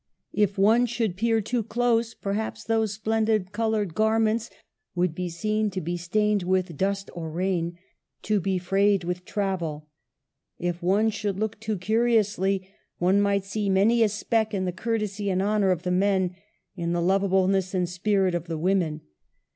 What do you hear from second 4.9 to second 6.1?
would be seen to be